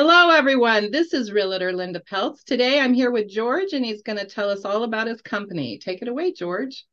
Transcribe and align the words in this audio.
Hello, 0.00 0.30
everyone. 0.30 0.92
This 0.92 1.12
is 1.12 1.32
Realtor 1.32 1.72
Linda 1.72 1.98
Peltz. 1.98 2.44
Today 2.44 2.78
I'm 2.78 2.94
here 2.94 3.10
with 3.10 3.28
George, 3.28 3.72
and 3.72 3.84
he's 3.84 4.00
going 4.00 4.16
to 4.16 4.24
tell 4.24 4.48
us 4.48 4.64
all 4.64 4.84
about 4.84 5.08
his 5.08 5.20
company. 5.20 5.76
Take 5.76 6.02
it 6.02 6.06
away, 6.06 6.32
George. 6.32 6.86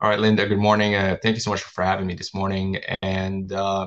All 0.00 0.10
right, 0.10 0.18
Linda, 0.18 0.44
good 0.44 0.58
morning. 0.58 0.96
Uh, 0.96 1.16
thank 1.22 1.36
you 1.36 1.40
so 1.40 1.52
much 1.52 1.62
for 1.62 1.84
having 1.84 2.08
me 2.08 2.14
this 2.14 2.34
morning. 2.34 2.78
And 3.02 3.52
uh, 3.52 3.86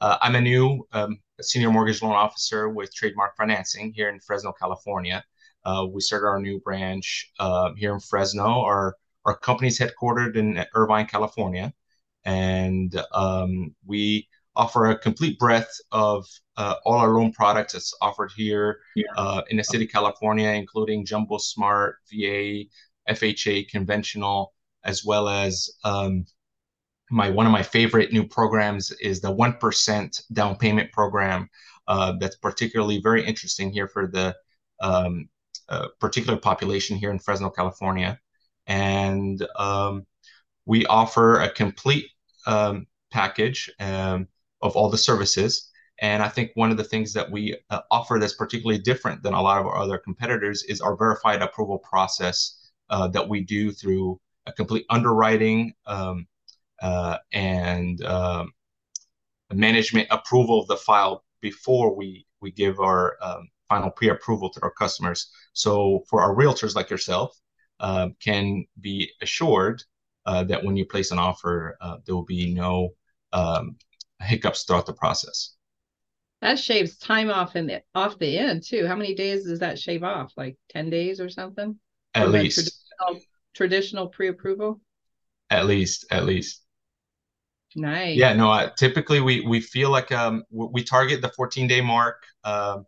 uh, 0.00 0.16
I'm 0.22 0.36
a 0.36 0.40
new 0.40 0.88
um, 0.92 1.18
senior 1.42 1.70
mortgage 1.70 2.00
loan 2.00 2.14
officer 2.14 2.70
with 2.70 2.94
Trademark 2.94 3.36
Financing 3.36 3.92
here 3.94 4.08
in 4.08 4.20
Fresno, 4.20 4.54
California. 4.58 5.22
Uh, 5.62 5.84
we 5.92 6.00
started 6.00 6.28
our 6.28 6.40
new 6.40 6.60
branch 6.60 7.30
uh, 7.40 7.72
here 7.76 7.92
in 7.92 8.00
Fresno. 8.00 8.62
Our, 8.62 8.96
our 9.26 9.36
company's 9.36 9.78
headquartered 9.78 10.36
in 10.36 10.64
Irvine, 10.74 11.08
California. 11.08 11.74
And 12.24 12.98
um, 13.12 13.74
we 13.84 14.28
offer 14.54 14.86
a 14.86 14.98
complete 14.98 15.38
breadth 15.38 15.80
of 15.92 16.26
uh, 16.56 16.74
all 16.84 16.98
our 16.98 17.10
loan 17.10 17.32
products 17.32 17.72
that's 17.72 17.94
offered 18.02 18.30
here 18.36 18.80
yeah. 18.94 19.04
uh, 19.16 19.42
in 19.48 19.56
the 19.56 19.64
city 19.64 19.84
of 19.84 19.90
California, 19.90 20.48
including 20.50 21.06
Jumbo 21.06 21.38
Smart, 21.38 21.96
VA, 22.12 22.64
FHA, 23.08 23.68
conventional, 23.68 24.52
as 24.84 25.04
well 25.04 25.28
as 25.28 25.70
um, 25.84 26.24
my 27.10 27.30
one 27.30 27.46
of 27.46 27.52
my 27.52 27.62
favorite 27.62 28.12
new 28.12 28.26
programs 28.26 28.90
is 28.92 29.20
the 29.20 29.30
one 29.30 29.54
percent 29.54 30.22
down 30.32 30.56
payment 30.56 30.92
program. 30.92 31.48
Uh, 31.88 32.12
that's 32.20 32.36
particularly 32.36 33.00
very 33.00 33.24
interesting 33.24 33.70
here 33.70 33.88
for 33.88 34.06
the 34.06 34.34
um, 34.80 35.28
uh, 35.68 35.88
particular 36.00 36.38
population 36.38 36.96
here 36.96 37.10
in 37.10 37.18
Fresno, 37.18 37.50
California, 37.50 38.18
and 38.66 39.46
um, 39.56 40.06
we 40.64 40.86
offer 40.86 41.40
a 41.40 41.50
complete 41.50 42.06
um, 42.46 42.86
package 43.10 43.70
um, 43.80 44.28
of 44.62 44.76
all 44.76 44.88
the 44.88 44.98
services. 44.98 45.70
And 46.00 46.22
I 46.22 46.28
think 46.28 46.52
one 46.54 46.70
of 46.70 46.76
the 46.76 46.84
things 46.84 47.12
that 47.12 47.30
we 47.30 47.56
uh, 47.70 47.80
offer 47.90 48.18
that's 48.18 48.34
particularly 48.34 48.80
different 48.80 49.22
than 49.22 49.34
a 49.34 49.42
lot 49.42 49.60
of 49.60 49.66
our 49.66 49.76
other 49.76 49.98
competitors 49.98 50.64
is 50.64 50.80
our 50.80 50.96
verified 50.96 51.42
approval 51.42 51.78
process 51.78 52.70
uh, 52.90 53.08
that 53.08 53.28
we 53.28 53.42
do 53.42 53.70
through 53.72 54.20
a 54.46 54.52
complete 54.52 54.84
underwriting 54.90 55.72
um, 55.86 56.26
uh, 56.80 57.18
and 57.32 58.04
um, 58.04 58.52
management 59.52 60.08
approval 60.10 60.60
of 60.60 60.66
the 60.66 60.76
file 60.76 61.24
before 61.40 61.94
we 61.94 62.26
we 62.40 62.50
give 62.50 62.80
our 62.80 63.16
um, 63.22 63.48
final 63.68 63.90
pre-approval 63.90 64.50
to 64.50 64.60
our 64.62 64.72
customers. 64.72 65.30
So 65.52 66.04
for 66.08 66.20
our 66.20 66.34
realtors 66.34 66.74
like 66.74 66.90
yourself, 66.90 67.38
uh, 67.80 68.08
can 68.20 68.66
be 68.80 69.10
assured 69.20 69.82
uh, 70.26 70.44
that 70.44 70.62
when 70.64 70.76
you 70.76 70.84
place 70.84 71.10
an 71.10 71.18
offer, 71.18 71.76
uh, 71.80 71.98
there 72.04 72.14
will 72.14 72.24
be 72.24 72.52
no 72.52 72.90
um, 73.32 73.76
hiccups 74.22 74.64
throughout 74.64 74.86
the 74.86 74.94
process. 74.94 75.54
That 76.40 76.58
shaves 76.58 76.96
time 76.98 77.30
off 77.30 77.54
in 77.54 77.66
the 77.66 77.82
off 77.94 78.18
the 78.18 78.36
end 78.36 78.64
too. 78.64 78.86
How 78.86 78.96
many 78.96 79.14
days 79.14 79.44
does 79.44 79.60
that 79.60 79.78
shave 79.78 80.02
off? 80.02 80.32
Like 80.36 80.56
ten 80.68 80.90
days 80.90 81.20
or 81.20 81.28
something? 81.28 81.78
At 82.14 82.26
or 82.26 82.30
least 82.30 82.56
traditional, 82.56 83.26
traditional 83.54 84.08
pre-approval. 84.08 84.80
At 85.50 85.66
least, 85.66 86.06
at 86.10 86.24
least. 86.24 86.62
Nice. 87.74 88.16
Yeah, 88.16 88.34
no. 88.34 88.50
Uh, 88.50 88.70
typically, 88.76 89.20
we 89.20 89.40
we 89.46 89.60
feel 89.60 89.90
like 89.90 90.12
um 90.12 90.44
we 90.50 90.82
target 90.82 91.22
the 91.22 91.30
14 91.30 91.66
day 91.66 91.80
mark 91.80 92.22
uh, 92.44 92.80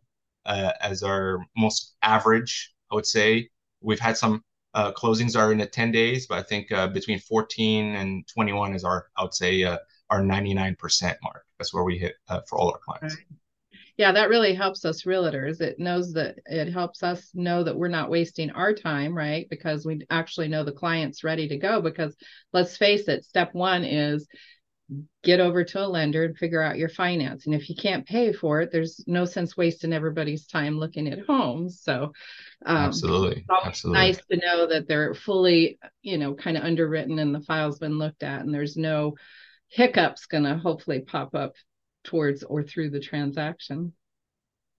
uh, 0.45 0.73
as 0.81 1.03
our 1.03 1.39
most 1.57 1.95
average. 2.03 2.73
I 2.91 2.97
would 2.97 3.07
say 3.07 3.49
we've 3.81 4.01
had 4.01 4.17
some 4.17 4.43
uh, 4.75 4.93
closings 4.93 5.39
are 5.39 5.53
in 5.53 5.59
the 5.59 5.67
10 5.67 5.93
days, 5.93 6.27
but 6.27 6.39
I 6.39 6.43
think 6.43 6.71
uh, 6.73 6.89
between 6.89 7.19
14 7.19 7.95
and 7.95 8.27
21 8.29 8.75
is 8.75 8.85
our 8.85 9.07
I 9.17 9.23
would 9.23 9.35
say 9.35 9.63
uh, 9.65 9.79
our 10.15 10.23
99% 10.23 11.17
mark. 11.23 11.45
That's 11.59 11.75
where 11.75 11.85
we 11.85 11.99
hit 11.99 12.15
uh, 12.29 12.41
for 12.49 12.59
all 12.59 12.71
our 12.71 12.79
clients. 12.79 13.17
Right. 13.17 13.39
Yeah, 13.97 14.11
that 14.13 14.29
really 14.29 14.55
helps 14.55 14.85
us 14.85 15.05
realtors. 15.05 15.61
It 15.61 15.79
knows 15.79 16.13
that 16.15 16.37
it 16.47 16.73
helps 16.73 17.05
us 17.05 17.31
know 17.33 17.63
that 17.63 17.77
we're 17.77 17.87
not 17.87 18.11
wasting 18.11 18.51
our 18.51 18.73
time, 18.73 19.17
right? 19.17 19.47
Because 19.49 19.87
we 19.87 20.05
actually 20.11 20.49
know 20.49 20.65
the 20.65 20.73
client's 20.73 21.23
ready 21.23 21.47
to 21.49 21.57
go. 21.59 21.81
Because 21.81 22.17
let's 22.53 22.77
face 22.77 23.07
it, 23.07 23.25
step 23.25 23.51
one 23.55 23.85
is 23.85 24.27
get 25.23 25.41
over 25.41 25.65
to 25.65 25.81
a 25.81 25.87
lender 25.87 26.25
and 26.25 26.37
figure 26.37 26.61
out 26.61 26.77
your 26.77 26.89
finance. 26.89 27.47
And 27.47 27.55
if 27.55 27.71
you 27.71 27.77
can't 27.77 28.07
pay 28.07 28.33
for 28.33 28.61
it, 28.61 28.71
there's 28.71 29.03
no 29.07 29.25
sense 29.25 29.57
wasting 29.57 29.93
everybody's 29.93 30.47
time 30.47 30.79
looking 30.79 31.09
at 31.09 31.25
homes. 31.27 31.81
So, 31.81 32.13
um, 32.67 32.77
absolutely, 32.77 33.47
absolutely, 33.65 34.01
nice 34.01 34.19
to 34.31 34.37
know 34.37 34.67
that 34.67 34.89
they're 34.89 35.15
fully, 35.15 35.79
you 36.03 36.19
know, 36.19 36.35
kind 36.35 36.57
of 36.57 36.65
underwritten 36.65 37.19
and 37.19 37.35
the 37.35 37.41
file's 37.41 37.79
been 37.79 37.99
looked 37.99 38.23
at, 38.23 38.41
and 38.43 38.53
there's 38.53 38.77
no 38.77 39.15
hiccups 39.75 40.27
going 40.27 40.45
to 40.45 40.57
hopefully 40.57 41.01
pop 41.01 41.35
up 41.35 41.55
towards 42.05 42.45
or 42.45 42.63
through 42.63 42.91
the 42.91 43.01
transaction. 43.01 43.93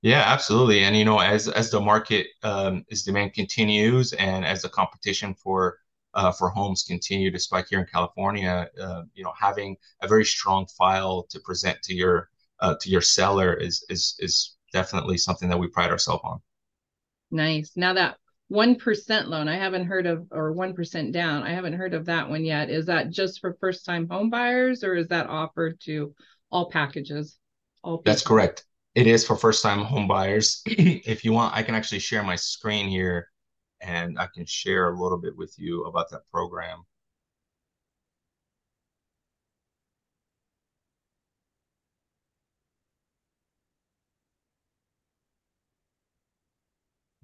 Yeah, 0.01 0.23
absolutely. 0.25 0.83
And 0.83 0.95
you 0.95 1.03
know, 1.03 1.19
as 1.19 1.49
as 1.49 1.69
the 1.69 1.81
market 1.81 2.27
um, 2.43 2.85
as 2.91 3.03
demand 3.03 3.33
continues, 3.33 4.13
and 4.13 4.45
as 4.45 4.61
the 4.61 4.69
competition 4.69 5.33
for 5.33 5.79
uh, 6.13 6.31
for 6.31 6.49
homes 6.49 6.83
continue 6.83 7.29
to 7.31 7.39
spike 7.39 7.67
here 7.69 7.79
in 7.79 7.87
California, 7.87 8.69
uh, 8.79 9.03
you 9.13 9.23
know, 9.23 9.33
having 9.37 9.75
a 10.01 10.07
very 10.07 10.23
strong 10.23 10.65
file 10.77 11.23
to 11.29 11.39
present 11.39 11.81
to 11.83 11.93
your 11.93 12.29
uh, 12.61 12.75
to 12.79 12.89
your 12.89 13.01
seller 13.01 13.53
is 13.53 13.83
is 13.89 14.15
is 14.19 14.55
definitely 14.71 15.17
something 15.17 15.49
that 15.49 15.57
we 15.57 15.67
pride 15.67 15.91
ourselves 15.91 16.21
on. 16.23 16.39
Nice. 17.31 17.71
Now 17.75 17.93
that 17.93 18.17
1% 18.51 19.27
loan. 19.27 19.47
I 19.47 19.55
haven't 19.55 19.85
heard 19.85 20.05
of 20.05 20.27
or 20.31 20.53
1% 20.53 21.11
down. 21.11 21.43
I 21.43 21.51
haven't 21.51 21.73
heard 21.73 21.93
of 21.93 22.05
that 22.05 22.29
one 22.29 22.45
yet. 22.45 22.69
Is 22.69 22.85
that 22.85 23.09
just 23.09 23.39
for 23.39 23.57
first 23.59 23.85
time 23.85 24.07
home 24.07 24.29
buyers 24.29 24.83
or 24.83 24.95
is 24.95 25.07
that 25.07 25.27
offered 25.27 25.79
to 25.81 26.13
all 26.51 26.69
packages? 26.69 27.37
All 27.83 28.01
that's 28.05 28.21
correct. 28.21 28.65
It 28.93 29.07
is 29.07 29.25
for 29.25 29.35
first 29.35 29.63
time 29.63 29.79
home 29.79 30.07
buyers. 30.07 30.61
If 30.67 31.25
you 31.25 31.33
want 31.33 31.55
i 31.55 31.63
can 31.63 31.75
actually 31.75 31.99
share 31.99 32.23
my 32.23 32.35
screen 32.35 32.87
here 32.87 33.29
and 33.81 34.17
i 34.19 34.27
can 34.33 34.45
share 34.45 34.89
a 34.89 35.01
little 35.01 35.19
bit 35.19 35.35
with 35.35 35.53
you 35.57 35.83
about 35.85 36.09
that 36.11 36.21
program 36.31 36.83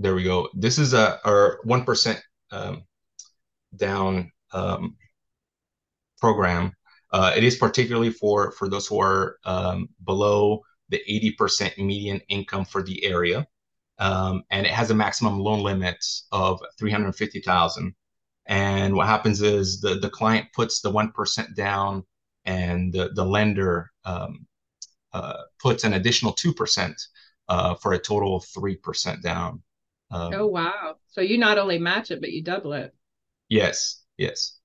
There 0.01 0.15
we 0.15 0.23
go. 0.23 0.49
This 0.55 0.79
is 0.79 0.95
a 0.95 1.19
our 1.25 1.59
one 1.63 1.83
percent 1.83 2.19
um, 2.49 2.85
down 3.75 4.31
um, 4.51 4.97
program. 6.19 6.73
Uh, 7.11 7.33
it 7.37 7.43
is 7.43 7.57
particularly 7.57 8.09
for 8.09 8.51
for 8.53 8.67
those 8.67 8.87
who 8.87 8.99
are 8.99 9.37
um, 9.45 9.89
below 10.03 10.63
the 10.89 11.01
80% 11.07 11.77
median 11.77 12.19
income 12.29 12.65
for 12.65 12.81
the 12.81 13.05
area. 13.05 13.47
Um, 13.99 14.43
and 14.49 14.65
it 14.65 14.73
has 14.73 14.89
a 14.89 14.95
maximum 14.95 15.39
loan 15.39 15.61
limit 15.61 16.03
of 16.31 16.59
350,000. 16.79 17.93
And 18.47 18.95
what 18.95 19.07
happens 19.07 19.41
is 19.41 19.79
the, 19.79 19.95
the 19.95 20.09
client 20.09 20.47
puts 20.53 20.81
the 20.81 20.91
1% 20.91 21.55
down 21.55 22.03
and 22.45 22.91
the, 22.91 23.11
the 23.13 23.23
lender 23.23 23.91
um, 24.03 24.47
uh, 25.13 25.43
puts 25.61 25.83
an 25.83 25.93
additional 25.93 26.33
2% 26.33 26.93
uh, 27.47 27.75
for 27.75 27.93
a 27.93 27.99
total 27.99 28.35
of 28.35 28.43
3% 28.45 29.21
down. 29.21 29.61
Um, 30.11 30.33
oh 30.35 30.47
wow! 30.47 30.95
So 31.07 31.21
you 31.21 31.37
not 31.37 31.57
only 31.57 31.79
match 31.79 32.11
it, 32.11 32.19
but 32.19 32.31
you 32.31 32.43
double 32.43 32.73
it. 32.73 32.93
Yes, 33.49 34.03
yes. 34.17 34.57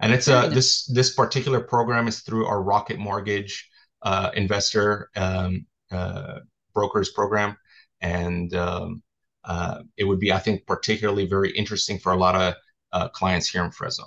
And 0.00 0.12
it's 0.12 0.26
uh 0.26 0.48
this 0.48 0.86
this 0.86 1.14
particular 1.14 1.60
program 1.60 2.08
is 2.08 2.20
through 2.20 2.46
our 2.46 2.62
Rocket 2.62 2.98
Mortgage 2.98 3.68
uh, 4.02 4.30
investor 4.34 5.10
um, 5.14 5.66
uh, 5.90 6.40
brokers 6.74 7.10
program, 7.10 7.56
and 8.00 8.52
um, 8.54 9.02
uh, 9.44 9.82
it 9.96 10.04
would 10.04 10.18
be 10.18 10.32
I 10.32 10.38
think 10.38 10.66
particularly 10.66 11.26
very 11.26 11.50
interesting 11.50 11.98
for 11.98 12.12
a 12.12 12.16
lot 12.16 12.34
of 12.34 12.54
uh, 12.92 13.08
clients 13.08 13.48
here 13.48 13.64
in 13.64 13.70
Fresno. 13.70 14.06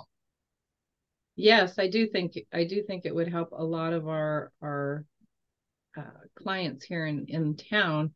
Yes, 1.36 1.78
I 1.78 1.88
do 1.88 2.06
think 2.06 2.38
I 2.52 2.64
do 2.64 2.82
think 2.82 3.06
it 3.06 3.14
would 3.14 3.28
help 3.28 3.52
a 3.52 3.64
lot 3.64 3.92
of 3.92 4.08
our 4.08 4.52
our 4.62 5.04
uh, 5.96 6.02
clients 6.34 6.84
here 6.84 7.06
in 7.06 7.26
in 7.28 7.56
town 7.56 8.12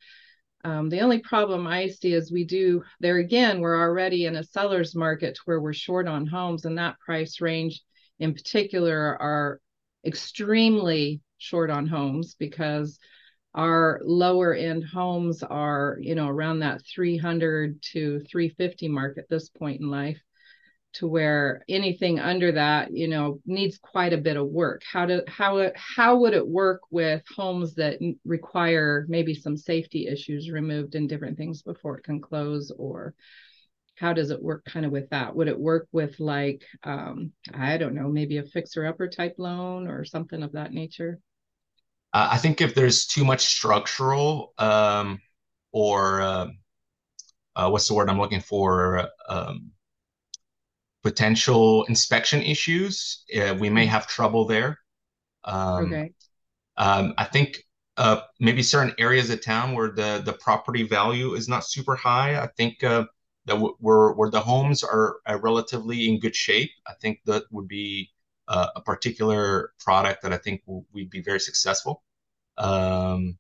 um, 0.65 0.89
the 0.89 1.01
only 1.01 1.19
problem 1.19 1.67
I 1.67 1.89
see 1.89 2.13
is 2.13 2.31
we 2.31 2.45
do 2.45 2.83
there 3.01 3.19
again, 3.19 3.61
we're 3.61 3.81
already 3.81 4.27
in 4.27 4.37
a 4.37 4.45
seller's 4.45 4.95
market 4.95 5.39
where 5.45 5.61
we're 5.61 5.73
short 5.73 6.07
on 6.07 6.27
homes, 6.27 6.65
and 6.65 6.79
that 6.79 7.01
price 7.01 7.41
range 7.41 7.83
in 8.19 8.35
particular 8.35 9.21
are 9.21 9.61
extremely 10.05 11.21
short 11.39 11.71
on 11.71 11.87
homes 11.87 12.35
because 12.35 12.99
our 13.55 14.01
lower 14.05 14.55
end 14.55 14.85
homes 14.85 15.43
are, 15.43 15.99
you 16.01 16.15
know, 16.15 16.29
around 16.29 16.61
that 16.61 16.83
300 16.87 17.83
to 17.83 18.21
350 18.21 18.89
mark 18.89 19.19
at 19.19 19.29
this 19.29 19.49
point 19.49 19.81
in 19.81 19.91
life 19.91 20.21
to 20.93 21.07
where 21.07 21.65
anything 21.69 22.19
under 22.19 22.53
that 22.53 22.93
you 22.93 23.09
know 23.09 23.41
needs 23.47 23.79
quite 23.79 24.13
a 24.13 24.19
bit 24.19 24.37
of 24.37 24.49
work. 24.49 24.83
How 24.91 25.07
do 25.07 25.23
how 25.29 25.71
how 25.75 26.17
would 26.19 26.35
it 26.35 26.47
work 26.47 26.83
with 26.91 27.23
homes 27.37 27.75
that 27.77 27.99
require 28.25 29.07
maybe 29.09 29.35
some 29.35 29.57
safety 29.57 30.07
issues 30.09 30.51
removed 30.51 30.95
and 30.95 31.09
different 31.09 31.39
things 31.39 31.63
before 31.63 31.99
it 31.99 32.05
can 32.05 32.21
close? 32.21 32.73
Or 32.77 33.15
how 33.97 34.13
does 34.13 34.31
it 34.31 34.43
work 34.43 34.65
kind 34.65 34.87
of 34.87 34.93
with 34.93 35.11
that? 35.11 35.35
Would 35.35 35.49
it 35.49 35.59
work 35.59 35.87
with 35.93 36.19
like 36.19 36.65
um 36.85 37.33
i 37.55 37.77
don't 37.77 37.95
know 37.95 38.09
maybe 38.09 38.39
a 38.39 38.43
fixer 38.43 38.87
upper 38.87 39.09
type 39.09 39.35
loan 39.39 39.87
or 39.87 40.05
something 40.05 40.43
of 40.43 40.53
that 40.53 40.73
nature? 40.73 41.21
Uh, 42.13 42.31
I 42.33 42.39
think 42.39 42.61
if 42.61 42.75
there's 42.75 43.07
too 43.07 43.25
much 43.25 43.47
structural 43.47 44.53
um, 44.59 45.21
or 45.71 46.21
uh, 46.21 46.47
uh, 47.55 47.69
what's 47.69 47.87
the 47.89 47.95
word 47.95 48.09
I'm 48.11 48.19
looking 48.19 48.41
for? 48.41 49.09
Um, 49.29 49.71
potential 51.03 51.85
inspection 51.85 52.43
issues, 52.43 53.25
uh, 53.37 53.55
we 53.59 53.71
may 53.71 53.87
have 53.87 54.07
trouble 54.07 54.47
there. 54.47 54.79
Um, 55.45 55.87
okay. 55.87 56.13
Um, 56.77 57.15
I 57.19 57.25
think 57.25 57.65
uh, 57.97 58.23
maybe 58.39 58.63
certain 58.63 58.95
areas 58.99 59.31
of 59.31 59.43
town 59.43 59.75
where 59.75 59.91
the 59.91 60.23
the 60.25 60.33
property 60.33 60.85
value 60.85 61.35
is 61.35 61.49
not 61.49 61.65
super 61.65 61.97
high. 61.97 62.41
I 62.41 62.49
think 62.57 62.83
uh, 62.83 63.05
that 63.47 63.55
w- 63.55 63.77
where 63.81 64.13
where 64.13 64.31
the 64.31 64.41
homes 64.41 64.83
are, 64.83 65.17
are, 65.27 65.39
relatively 65.41 66.09
in 66.09 66.21
good 66.21 66.37
shape. 66.37 66.71
I 66.87 66.95
think 66.95 67.21
that 67.27 67.45
would 67.51 67.69
be 67.69 68.11
uh, 68.49 68.69
a 68.77 68.81
particular 68.81 69.73
product 69.79 70.23
that 70.23 70.33
I 70.33 70.39
think 70.39 70.65
w- 70.65 70.85
we'd 70.93 71.11
be 71.11 71.23
very 71.23 71.41
successful. 71.41 72.03
Um, 72.57 73.39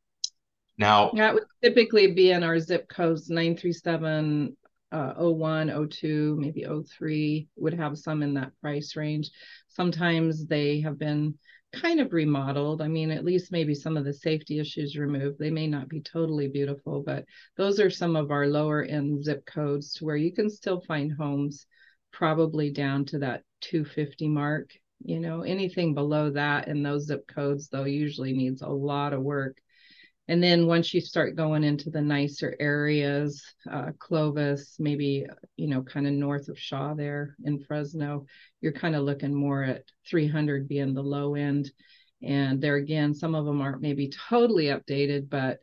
now, 0.78 1.10
that 1.14 1.34
would 1.34 1.44
typically 1.62 2.12
be 2.12 2.30
in 2.30 2.42
our 2.42 2.58
zip 2.58 2.88
codes 2.88 3.28
937 3.28 4.56
uh, 4.92 5.14
01, 5.14 5.88
02, 5.88 6.36
maybe 6.38 6.64
03 6.64 7.48
would 7.56 7.74
have 7.74 7.98
some 7.98 8.22
in 8.22 8.34
that 8.34 8.52
price 8.60 8.96
range. 8.96 9.30
Sometimes 9.68 10.46
they 10.46 10.80
have 10.80 10.98
been 10.98 11.34
kind 11.72 12.00
of 12.00 12.12
remodeled. 12.12 12.82
I 12.82 12.88
mean, 12.88 13.10
at 13.10 13.24
least 13.24 13.52
maybe 13.52 13.74
some 13.74 13.96
of 13.96 14.04
the 14.04 14.12
safety 14.12 14.58
issues 14.58 14.96
removed. 14.96 15.38
They 15.38 15.50
may 15.50 15.66
not 15.66 15.88
be 15.88 16.00
totally 16.00 16.48
beautiful, 16.48 17.02
but 17.02 17.24
those 17.56 17.78
are 17.78 17.90
some 17.90 18.16
of 18.16 18.30
our 18.30 18.46
lower 18.46 18.82
end 18.82 19.24
zip 19.24 19.46
codes 19.46 19.94
to 19.94 20.04
where 20.04 20.16
you 20.16 20.32
can 20.32 20.50
still 20.50 20.80
find 20.80 21.12
homes 21.12 21.66
probably 22.12 22.70
down 22.70 23.04
to 23.06 23.18
that 23.20 23.42
250 23.60 24.28
mark. 24.28 24.70
You 25.02 25.20
know, 25.20 25.42
anything 25.42 25.94
below 25.94 26.30
that 26.30 26.68
in 26.68 26.82
those 26.82 27.06
zip 27.06 27.26
codes, 27.26 27.68
though, 27.68 27.84
usually 27.84 28.32
needs 28.32 28.62
a 28.62 28.68
lot 28.68 29.12
of 29.12 29.22
work 29.22 29.56
and 30.28 30.42
then 30.42 30.66
once 30.66 30.94
you 30.94 31.00
start 31.00 31.34
going 31.34 31.64
into 31.64 31.90
the 31.90 32.00
nicer 32.00 32.54
areas, 32.60 33.42
uh, 33.70 33.90
Clovis, 33.98 34.76
maybe, 34.78 35.26
you 35.56 35.66
know, 35.66 35.82
kind 35.82 36.06
of 36.06 36.12
north 36.12 36.48
of 36.48 36.58
Shaw 36.58 36.94
there 36.94 37.36
in 37.44 37.58
Fresno, 37.58 38.26
you're 38.60 38.72
kind 38.72 38.94
of 38.94 39.02
looking 39.02 39.34
more 39.34 39.64
at 39.64 39.84
300 40.08 40.68
being 40.68 40.94
the 40.94 41.02
low 41.02 41.34
end. 41.34 41.72
And 42.22 42.60
there 42.60 42.76
again, 42.76 43.14
some 43.14 43.34
of 43.34 43.44
them 43.44 43.60
aren't 43.60 43.82
maybe 43.82 44.08
totally 44.28 44.66
updated, 44.66 45.28
but 45.30 45.58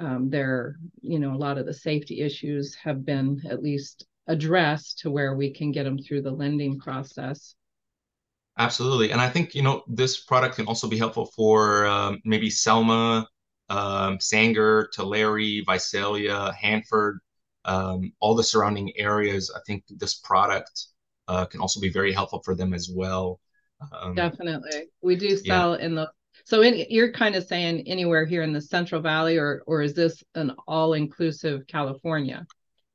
um, 0.00 0.30
they're, 0.30 0.76
you 1.00 1.18
know, 1.18 1.34
a 1.34 1.38
lot 1.38 1.58
of 1.58 1.66
the 1.66 1.74
safety 1.74 2.20
issues 2.20 2.74
have 2.76 3.04
been 3.04 3.42
at 3.48 3.62
least 3.62 4.06
addressed 4.26 5.00
to 5.00 5.10
where 5.10 5.34
we 5.36 5.52
can 5.52 5.70
get 5.70 5.84
them 5.84 5.98
through 5.98 6.22
the 6.22 6.30
lending 6.30 6.78
process. 6.78 7.54
Absolutely. 8.58 9.12
And 9.12 9.20
I 9.20 9.28
think, 9.28 9.54
you 9.54 9.62
know, 9.62 9.84
this 9.86 10.18
product 10.20 10.56
can 10.56 10.66
also 10.66 10.88
be 10.88 10.98
helpful 10.98 11.26
for 11.26 11.86
um, 11.86 12.20
maybe 12.24 12.50
Selma 12.50 13.28
um, 13.68 14.18
Sanger, 14.20 14.88
Tulare, 14.92 15.62
Visalia, 15.66 16.52
Hanford, 16.52 17.18
um, 17.64 18.12
all 18.20 18.34
the 18.34 18.44
surrounding 18.44 18.92
areas. 18.96 19.52
I 19.54 19.60
think 19.66 19.84
this 19.88 20.14
product 20.14 20.86
uh, 21.28 21.44
can 21.44 21.60
also 21.60 21.80
be 21.80 21.90
very 21.90 22.12
helpful 22.12 22.40
for 22.44 22.54
them 22.54 22.72
as 22.72 22.90
well. 22.92 23.40
Um, 23.92 24.14
Definitely, 24.14 24.88
we 25.02 25.16
do 25.16 25.36
sell 25.36 25.78
yeah. 25.78 25.84
in 25.84 25.94
the. 25.94 26.10
So 26.44 26.62
in, 26.62 26.86
you're 26.88 27.12
kind 27.12 27.34
of 27.34 27.46
saying 27.46 27.86
anywhere 27.86 28.24
here 28.24 28.42
in 28.42 28.52
the 28.52 28.60
Central 28.60 29.02
Valley, 29.02 29.36
or 29.36 29.62
or 29.66 29.82
is 29.82 29.94
this 29.94 30.22
an 30.34 30.52
all-inclusive 30.66 31.66
California? 31.66 32.46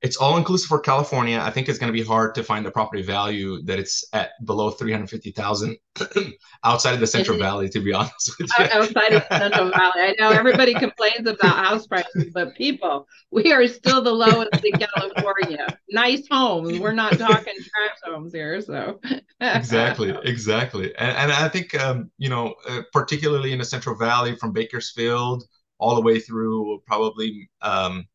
It's 0.03 0.17
all 0.17 0.35
inclusive 0.35 0.67
for 0.67 0.79
California. 0.79 1.39
I 1.41 1.49
think 1.49 1.69
it's 1.69 1.79
going 1.79 1.91
to 1.91 1.97
be 1.97 2.03
hard 2.03 2.35
to 2.35 2.43
find 2.43 2.65
a 2.65 2.71
property 2.71 3.01
value 3.01 3.61
that 3.63 3.79
it's 3.79 4.03
at 4.11 4.31
below 4.43 4.69
350,000 4.69 5.77
outside 6.65 6.93
of 6.93 6.99
the 6.99 7.07
Central 7.07 7.37
Valley, 7.37 7.69
to 7.69 7.79
be 7.79 7.93
honest 7.93 8.37
with 8.37 8.49
you. 8.59 8.65
Outside 8.65 9.13
of 9.13 9.23
the 9.29 9.37
Central 9.39 9.69
Valley. 9.69 9.93
I 9.95 10.15
know 10.19 10.31
everybody 10.31 10.73
complains 10.73 11.25
about 11.25 11.55
house 11.55 11.87
prices, 11.87 12.31
but 12.33 12.53
people, 12.55 13.07
we 13.31 13.53
are 13.53 13.65
still 13.65 14.03
the 14.03 14.11
lowest 14.11 14.65
in 14.65 14.73
California. 14.73 15.67
Nice 15.89 16.27
homes. 16.29 16.79
We're 16.79 16.91
not 16.91 17.17
talking 17.17 17.53
trash 17.53 17.97
homes 18.03 18.33
here. 18.33 18.59
So, 18.59 18.99
exactly. 19.39 20.13
Exactly. 20.25 20.93
And, 20.97 21.17
and 21.17 21.31
I 21.31 21.47
think, 21.47 21.79
um, 21.79 22.11
you 22.17 22.27
know, 22.27 22.55
uh, 22.67 22.81
particularly 22.91 23.53
in 23.53 23.59
the 23.59 23.65
Central 23.65 23.95
Valley 23.95 24.35
from 24.35 24.51
Bakersfield 24.51 25.45
all 25.77 25.95
the 25.95 26.01
way 26.01 26.19
through 26.19 26.81
probably, 26.85 27.49
um, 27.61 28.05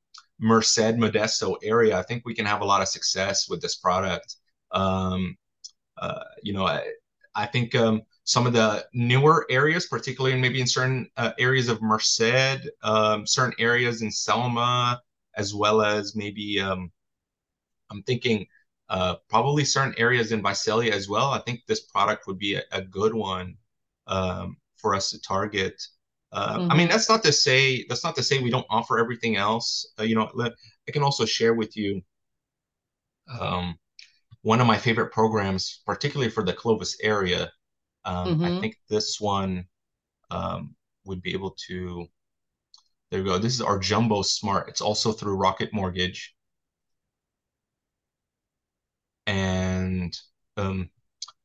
Merced, 0.40 0.96
Modesto 0.96 1.56
area, 1.62 1.99
I 1.99 2.02
think 2.02 2.25
we 2.25 2.35
can 2.35 2.46
have 2.46 2.61
a 2.61 2.64
lot 2.64 2.82
of 2.82 2.88
success 2.88 3.49
with 3.49 3.61
this 3.61 3.76
product. 3.76 4.37
Um, 4.70 5.37
uh, 5.96 6.25
you 6.43 6.52
know, 6.52 6.67
I, 6.67 6.85
I 7.35 7.46
think 7.46 7.75
um, 7.75 8.02
some 8.25 8.46
of 8.46 8.52
the 8.52 8.87
newer 8.93 9.46
areas, 9.50 9.87
particularly 9.87 10.38
maybe 10.40 10.61
in 10.61 10.67
certain 10.67 11.11
uh, 11.17 11.32
areas 11.38 11.69
of 11.69 11.82
Merced, 11.82 12.69
um, 12.82 13.26
certain 13.26 13.55
areas 13.58 14.02
in 14.02 14.11
Selma, 14.11 15.00
as 15.37 15.55
well 15.55 15.82
as 15.82 16.14
maybe 16.14 16.61
um, 16.61 16.90
I'm 17.90 18.02
thinking 18.02 18.46
uh, 18.88 19.17
probably 19.29 19.64
certain 19.64 19.94
areas 19.99 20.32
in 20.32 20.43
Visalia 20.43 20.93
as 20.93 21.08
well. 21.08 21.31
I 21.31 21.40
think 21.40 21.61
this 21.67 21.81
product 21.81 22.26
would 22.26 22.38
be 22.38 22.55
a, 22.55 22.62
a 22.73 22.82
good 22.82 23.14
one 23.14 23.56
um, 24.06 24.56
for 24.76 24.94
us 24.94 25.11
to 25.11 25.20
target. 25.20 25.81
Uh, 26.30 26.58
mm-hmm. 26.58 26.70
I 26.70 26.75
mean, 26.75 26.86
mm-hmm. 26.86 26.92
that's 26.92 27.08
not 27.08 27.22
to 27.22 27.32
say 27.32 27.84
that's 27.88 28.04
not 28.04 28.16
to 28.16 28.22
say 28.22 28.38
we 28.38 28.50
don't 28.50 28.66
offer 28.69 28.98
everything 28.98 29.36
else. 29.36 29.90
Uh, 29.98 30.02
you 30.02 30.14
know, 30.14 30.30
let, 30.34 30.52
I 30.86 30.92
can 30.92 31.02
also 31.02 31.25
share 31.25 31.54
with 31.54 31.76
you 31.76 32.02
um, 33.40 33.78
one 34.42 34.60
of 34.60 34.66
my 34.66 34.76
favorite 34.76 35.12
programs, 35.12 35.82
particularly 35.86 36.30
for 36.30 36.44
the 36.44 36.52
Clovis 36.52 36.96
area. 37.02 37.50
Um, 38.04 38.28
mm-hmm. 38.28 38.44
I 38.44 38.60
think 38.60 38.76
this 38.88 39.20
one 39.20 39.66
um, 40.30 40.75
would 41.04 41.22
be 41.22 41.32
able 41.32 41.56
to. 41.69 42.06
There 43.10 43.22
we 43.22 43.28
go. 43.28 43.38
This 43.38 43.54
is 43.54 43.62
our 43.62 43.78
Jumbo 43.78 44.20
Smart. 44.20 44.69
It's 44.69 44.82
also 44.82 45.12
through 45.12 45.36
Rocket 45.36 45.72
Mortgage, 45.72 46.34
and 49.26 50.14
um, 50.58 50.90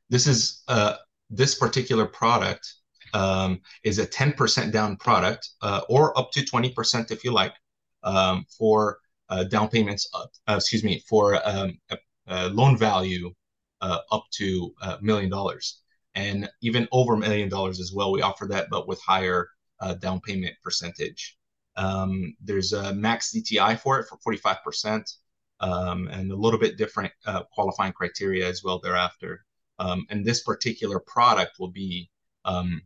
this 0.09 0.27
is 0.27 0.63
uh, 0.68 0.95
this 1.30 1.56
particular 1.56 2.06
product 2.06 2.75
um, 3.13 3.62
is 3.83 4.00
a 4.00 4.07
10% 4.07 4.71
down 4.71 4.98
product 4.98 5.50
uh, 5.62 5.81
or 5.89 6.18
up 6.18 6.31
to 6.31 6.42
20% 6.42 7.12
if 7.12 7.24
you 7.24 7.31
like 7.31 7.54
um, 8.04 8.45
for 8.57 9.00
uh, 9.30 9.44
down 9.45 9.69
payments, 9.69 10.10
uh, 10.13 10.56
excuse 10.56 10.83
me, 10.83 11.01
for 11.07 11.39
um, 11.48 11.80
a, 11.89 11.98
a 12.27 12.50
loan 12.50 12.77
value 12.77 13.33
uh, 13.81 14.00
up 14.12 14.25
to 14.31 14.74
a 14.81 14.98
million 15.01 15.30
dollars 15.30 15.81
and 16.15 16.50
even 16.62 16.88
over 16.92 17.13
a 17.13 17.18
million 17.18 17.50
dollars 17.50 17.80
as 17.80 17.92
well. 17.94 18.12
We 18.12 18.21
offer 18.21 18.45
that, 18.48 18.68
but 18.69 18.88
with 18.88 19.01
higher 19.01 19.50
uh, 19.80 19.95
down 19.95 20.21
payment 20.21 20.56
percentage. 20.63 21.38
Um, 21.76 22.35
there's 22.42 22.73
a 22.73 22.94
max 22.94 23.33
DTI 23.35 23.80
for 23.80 23.99
it 23.99 24.07
for 24.07 24.18
45%. 24.18 25.04
Um, 25.59 26.09
and 26.09 26.30
a 26.30 26.35
little 26.35 26.59
bit 26.59 26.78
different 26.78 27.14
uh, 27.26 27.44
qualifying 27.54 27.94
criteria 27.94 28.47
as 28.47 28.64
well 28.66 28.80
thereafter. 28.80 29.45
Um, 29.80 30.06
and 30.09 30.26
this 30.26 30.44
particular 30.44 30.99
product 30.99 31.57
will 31.57 31.71
be 31.71 32.09
um, 32.44 32.81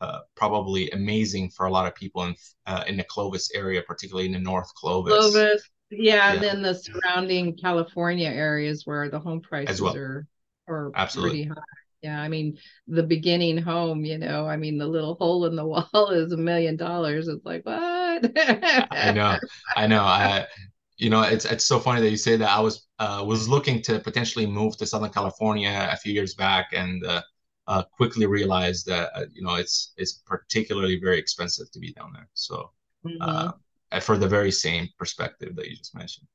uh, 0.00 0.20
probably 0.34 0.90
amazing 0.90 1.50
for 1.50 1.66
a 1.66 1.70
lot 1.70 1.86
of 1.86 1.94
people 1.94 2.24
in 2.24 2.34
uh, 2.66 2.84
in 2.86 2.96
the 2.96 3.04
Clovis 3.04 3.50
area, 3.54 3.82
particularly 3.82 4.26
in 4.26 4.32
the 4.32 4.38
North 4.38 4.72
Clovis. 4.74 5.12
Clovis, 5.12 5.62
yeah, 5.90 6.14
yeah. 6.14 6.32
and 6.32 6.42
then 6.42 6.62
the 6.62 6.74
surrounding 6.74 7.56
California 7.56 8.28
areas 8.28 8.86
where 8.86 9.08
the 9.10 9.18
home 9.18 9.40
prices 9.40 9.80
well. 9.80 9.96
are 9.96 10.26
are 10.68 10.90
Absolutely. 10.94 11.46
pretty 11.46 11.48
high. 11.48 11.64
Yeah, 12.02 12.22
I 12.22 12.28
mean 12.28 12.56
the 12.88 13.02
beginning 13.02 13.58
home, 13.58 14.04
you 14.04 14.16
know, 14.16 14.46
I 14.46 14.56
mean 14.56 14.78
the 14.78 14.86
little 14.86 15.14
hole 15.14 15.44
in 15.44 15.54
the 15.54 15.66
wall 15.92 16.10
is 16.10 16.32
a 16.32 16.36
million 16.36 16.76
dollars. 16.76 17.28
It's 17.28 17.44
like 17.44 17.66
what? 17.66 18.32
I 18.36 19.12
know, 19.14 19.38
I 19.76 19.86
know. 19.86 20.02
I, 20.02 20.46
you 20.96 21.10
know, 21.10 21.22
it's 21.22 21.44
it's 21.44 21.66
so 21.66 21.78
funny 21.78 22.00
that 22.00 22.10
you 22.10 22.16
say 22.16 22.36
that. 22.36 22.48
I 22.48 22.60
was 22.60 22.86
uh, 22.98 23.22
was 23.26 23.48
looking 23.48 23.82
to 23.82 23.98
potentially 24.00 24.46
move 24.46 24.76
to 24.78 24.86
Southern 24.86 25.10
California 25.10 25.88
a 25.90 25.96
few 25.96 26.12
years 26.12 26.34
back, 26.34 26.68
and 26.72 27.04
uh, 27.04 27.22
uh, 27.70 27.84
quickly 27.84 28.26
realized 28.26 28.84
that 28.86 29.10
uh, 29.14 29.26
you 29.32 29.42
know 29.42 29.54
it's 29.54 29.92
it's 29.96 30.22
particularly 30.26 30.98
very 31.00 31.18
expensive 31.18 31.70
to 31.70 31.78
be 31.78 31.92
down 31.92 32.10
there. 32.12 32.28
So 32.34 32.72
mm-hmm. 33.06 33.22
uh, 33.22 34.00
for 34.00 34.18
the 34.18 34.26
very 34.26 34.50
same 34.50 34.88
perspective 34.98 35.54
that 35.54 35.68
you 35.68 35.76
just 35.76 35.94
mentioned. 35.94 36.26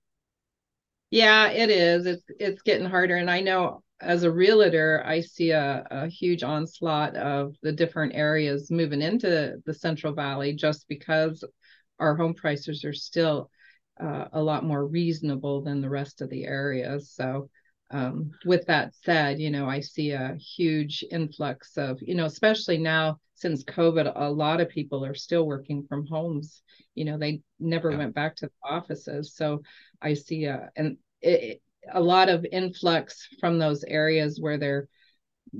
Yeah, 1.11 1.49
it 1.49 1.69
is. 1.69 2.05
It's 2.05 2.23
it's 2.39 2.61
getting 2.61 2.89
harder, 2.89 3.17
and 3.17 3.29
I 3.29 3.41
know 3.41 3.83
as 3.99 4.23
a 4.23 4.31
realtor, 4.31 5.03
I 5.05 5.19
see 5.19 5.51
a, 5.51 5.85
a 5.91 6.07
huge 6.07 6.43
onslaught 6.43 7.17
of 7.17 7.55
the 7.61 7.71
different 7.73 8.15
areas 8.15 8.71
moving 8.71 9.01
into 9.01 9.61
the 9.65 9.73
Central 9.73 10.13
Valley 10.13 10.53
just 10.53 10.87
because 10.87 11.43
our 11.99 12.15
home 12.15 12.33
prices 12.33 12.85
are 12.85 12.93
still 12.93 13.49
uh, 14.01 14.25
a 14.31 14.41
lot 14.41 14.63
more 14.63 14.85
reasonable 14.85 15.61
than 15.61 15.81
the 15.81 15.89
rest 15.89 16.21
of 16.21 16.29
the 16.29 16.45
areas. 16.45 17.11
So 17.11 17.49
um, 17.91 18.31
with 18.45 18.65
that 18.67 18.93
said, 19.03 19.39
you 19.39 19.51
know, 19.51 19.69
I 19.69 19.79
see 19.79 20.11
a 20.11 20.35
huge 20.35 21.03
influx 21.11 21.77
of, 21.77 22.01
you 22.01 22.15
know, 22.15 22.25
especially 22.25 22.77
now 22.77 23.19
since 23.35 23.63
COVID, 23.63 24.11
a 24.15 24.29
lot 24.29 24.61
of 24.61 24.69
people 24.69 25.05
are 25.05 25.13
still 25.13 25.45
working 25.45 25.85
from 25.87 26.07
homes. 26.07 26.63
You 26.95 27.05
know, 27.05 27.17
they 27.17 27.41
never 27.59 27.91
yeah. 27.91 27.97
went 27.97 28.15
back 28.15 28.35
to 28.37 28.47
the 28.47 28.67
offices. 28.67 29.35
So 29.35 29.61
I 30.01 30.13
see 30.13 30.45
a, 30.45 30.69
and 30.75 30.97
it, 31.21 31.61
a 31.91 32.01
lot 32.01 32.29
of 32.29 32.45
influx 32.51 33.27
from 33.39 33.59
those 33.59 33.83
areas 33.83 34.39
where 34.39 34.57
they're 34.57 34.87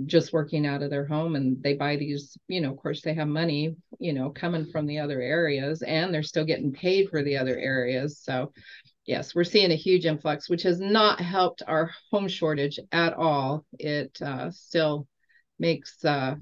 just 0.05 0.33
working 0.33 0.65
out 0.65 0.81
of 0.81 0.89
their 0.89 1.05
home 1.05 1.35
and 1.35 1.61
they 1.63 1.73
buy 1.73 1.95
these 1.95 2.37
you 2.47 2.59
know 2.59 2.71
of 2.71 2.77
course 2.77 3.01
they 3.01 3.13
have 3.13 3.27
money 3.27 3.75
you 3.99 4.13
know 4.13 4.29
coming 4.29 4.65
from 4.65 4.85
the 4.85 4.99
other 4.99 5.21
areas 5.21 5.83
and 5.83 6.13
they're 6.13 6.23
still 6.23 6.43
getting 6.43 6.73
paid 6.73 7.07
for 7.09 7.23
the 7.23 7.37
other 7.37 7.57
areas 7.57 8.19
so 8.21 8.51
yes 9.05 9.35
we're 9.35 9.43
seeing 9.43 9.71
a 9.71 9.75
huge 9.75 10.05
influx 10.05 10.49
which 10.49 10.63
has 10.63 10.79
not 10.79 11.19
helped 11.19 11.61
our 11.67 11.91
home 12.11 12.27
shortage 12.27 12.79
at 12.91 13.13
all. 13.13 13.65
It 13.79 14.17
uh, 14.21 14.51
still 14.51 15.07
makes 15.59 16.03
uh, 16.03 16.35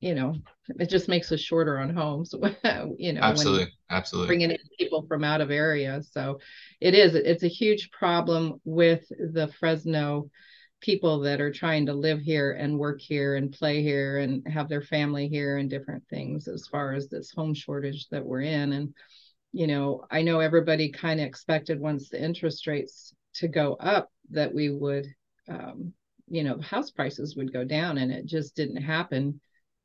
you 0.00 0.14
know 0.14 0.36
it 0.78 0.88
just 0.88 1.08
makes 1.08 1.32
us 1.32 1.40
shorter 1.40 1.78
on 1.78 1.90
homes 1.90 2.34
you 2.98 3.12
know 3.12 3.20
absolutely 3.20 3.72
absolutely. 3.90 4.28
bringing 4.28 4.50
in 4.50 4.58
people 4.78 5.04
from 5.08 5.24
out 5.24 5.40
of 5.40 5.50
area. 5.50 6.02
So 6.02 6.40
it 6.80 6.94
is 6.94 7.14
it's 7.14 7.42
a 7.42 7.48
huge 7.48 7.90
problem 7.90 8.60
with 8.64 9.08
the 9.08 9.52
fresno 9.58 10.30
people 10.80 11.20
that 11.20 11.40
are 11.40 11.52
trying 11.52 11.86
to 11.86 11.92
live 11.92 12.20
here 12.20 12.52
and 12.52 12.78
work 12.78 13.00
here 13.00 13.34
and 13.34 13.52
play 13.52 13.82
here 13.82 14.18
and 14.18 14.46
have 14.46 14.68
their 14.68 14.82
family 14.82 15.28
here 15.28 15.56
and 15.56 15.68
different 15.68 16.04
things 16.08 16.46
as 16.46 16.68
far 16.68 16.92
as 16.92 17.08
this 17.08 17.32
home 17.32 17.52
shortage 17.52 18.08
that 18.10 18.24
we're 18.24 18.42
in. 18.42 18.72
And 18.72 18.94
you 19.52 19.66
know 19.66 20.04
i 20.10 20.22
know 20.22 20.40
everybody 20.40 20.90
kind 20.90 21.20
of 21.20 21.26
expected 21.26 21.80
once 21.80 22.08
the 22.08 22.22
interest 22.22 22.66
rates 22.66 23.14
to 23.34 23.48
go 23.48 23.74
up 23.74 24.10
that 24.30 24.52
we 24.52 24.70
would 24.70 25.06
um, 25.48 25.92
you 26.30 26.42
know 26.42 26.60
house 26.60 26.90
prices 26.90 27.36
would 27.36 27.52
go 27.52 27.64
down 27.64 27.98
and 27.98 28.12
it 28.12 28.26
just 28.26 28.54
didn't 28.54 28.82
happen. 28.82 29.40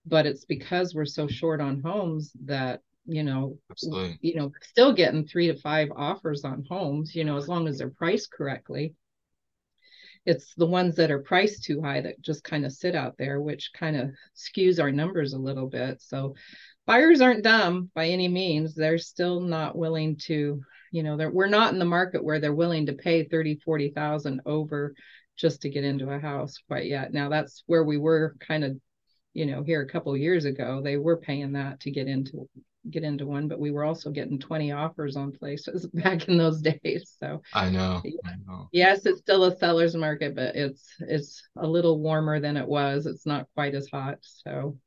But 0.05 0.25
it's 0.25 0.45
because 0.45 0.93
we're 0.93 1.05
so 1.05 1.27
short 1.27 1.61
on 1.61 1.81
homes 1.81 2.33
that 2.45 2.81
you 3.05 3.23
know 3.23 3.57
Absolutely. 3.71 4.17
you 4.21 4.35
know 4.35 4.51
still 4.61 4.93
getting 4.93 5.25
three 5.25 5.47
to 5.47 5.55
five 5.55 5.89
offers 5.95 6.45
on 6.45 6.65
homes 6.69 7.13
you 7.13 7.23
know 7.25 7.37
as 7.37 7.47
long 7.47 7.67
as 7.67 7.77
they're 7.77 7.89
priced 7.89 8.31
correctly. 8.31 8.95
It's 10.25 10.53
the 10.55 10.65
ones 10.65 10.95
that 10.95 11.11
are 11.11 11.19
priced 11.19 11.65
too 11.65 11.81
high 11.81 11.99
that 12.01 12.21
just 12.21 12.45
kind 12.45 12.65
of 12.65 12.71
sit 12.71 12.95
out 12.95 13.17
there 13.17 13.41
which 13.41 13.71
kind 13.73 13.97
of 13.97 14.11
skews 14.35 14.79
our 14.79 14.91
numbers 14.91 15.33
a 15.33 15.39
little 15.39 15.67
bit. 15.67 16.01
So 16.01 16.35
buyers 16.85 17.21
aren't 17.21 17.43
dumb 17.43 17.89
by 17.93 18.07
any 18.07 18.27
means 18.27 18.73
they're 18.73 18.97
still 18.97 19.39
not 19.39 19.77
willing 19.77 20.15
to 20.17 20.61
you 20.91 21.03
know 21.03 21.17
we're 21.31 21.47
not 21.47 21.73
in 21.73 21.79
the 21.79 21.85
market 21.85 22.23
where 22.23 22.39
they're 22.39 22.53
willing 22.53 22.85
to 22.85 22.93
pay 22.93 23.23
30 23.23 23.59
40,000 23.63 24.41
over 24.45 24.93
just 25.35 25.61
to 25.61 25.69
get 25.69 25.83
into 25.83 26.09
a 26.09 26.19
house 26.19 26.57
quite 26.67 26.85
yet 26.85 27.13
now 27.13 27.29
that's 27.29 27.63
where 27.65 27.83
we 27.83 27.97
were 27.97 28.35
kind 28.39 28.63
of 28.63 28.77
you 29.33 29.45
know 29.45 29.63
here 29.63 29.81
a 29.81 29.89
couple 29.89 30.15
years 30.15 30.45
ago 30.45 30.81
they 30.83 30.97
were 30.97 31.17
paying 31.17 31.53
that 31.53 31.79
to 31.79 31.91
get 31.91 32.07
into 32.07 32.47
get 32.89 33.03
into 33.03 33.25
one, 33.25 33.47
but 33.47 33.59
we 33.59 33.71
were 33.71 33.83
also 33.83 34.11
getting 34.11 34.39
20 34.39 34.71
offers 34.71 35.15
on 35.15 35.31
places 35.31 35.85
back 35.93 36.27
in 36.27 36.37
those 36.37 36.61
days. 36.61 37.15
So 37.19 37.41
I 37.53 37.69
know, 37.69 38.01
I 38.25 38.33
know. 38.45 38.69
Yes, 38.71 39.05
it's 39.05 39.19
still 39.19 39.45
a 39.45 39.57
seller's 39.57 39.95
market, 39.95 40.35
but 40.35 40.55
it's 40.55 40.85
it's 40.99 41.47
a 41.57 41.67
little 41.67 41.99
warmer 41.99 42.39
than 42.39 42.57
it 42.57 42.67
was. 42.67 43.05
It's 43.05 43.25
not 43.25 43.47
quite 43.55 43.75
as 43.75 43.87
hot. 43.91 44.17
So 44.21 44.77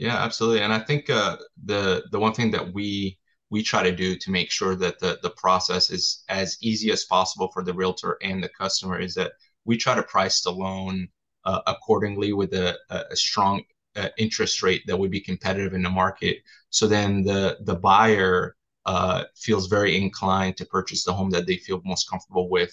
yeah, 0.00 0.16
absolutely. 0.16 0.62
And 0.62 0.72
I 0.72 0.78
think 0.78 1.10
uh, 1.10 1.36
the 1.64 2.04
the 2.10 2.18
one 2.18 2.32
thing 2.32 2.50
that 2.52 2.72
we 2.72 3.18
we 3.50 3.62
try 3.62 3.82
to 3.82 3.94
do 3.94 4.16
to 4.16 4.30
make 4.30 4.50
sure 4.50 4.74
that 4.76 4.98
the 4.98 5.18
the 5.22 5.30
process 5.30 5.90
is 5.90 6.24
as 6.28 6.56
easy 6.62 6.90
as 6.90 7.04
possible 7.04 7.50
for 7.52 7.62
the 7.62 7.74
realtor 7.74 8.16
and 8.22 8.42
the 8.42 8.48
customer 8.48 8.98
is 8.98 9.14
that 9.14 9.32
we 9.66 9.76
try 9.76 9.94
to 9.94 10.02
price 10.02 10.40
the 10.40 10.50
loan 10.50 11.08
uh, 11.44 11.60
accordingly 11.66 12.32
with 12.32 12.54
a, 12.54 12.78
a 12.90 13.14
strong 13.16 13.62
uh, 13.96 14.08
interest 14.18 14.62
rate 14.62 14.82
that 14.86 14.98
would 14.98 15.10
be 15.10 15.20
competitive 15.20 15.74
in 15.74 15.82
the 15.82 15.90
market. 15.90 16.38
So 16.70 16.86
then 16.88 17.22
the 17.22 17.58
the 17.62 17.76
buyer 17.76 18.56
uh, 18.86 19.24
feels 19.36 19.66
very 19.66 19.96
inclined 19.96 20.56
to 20.56 20.64
purchase 20.66 21.04
the 21.04 21.12
home 21.12 21.30
that 21.30 21.46
they 21.46 21.58
feel 21.58 21.82
most 21.84 22.08
comfortable 22.08 22.48
with, 22.48 22.72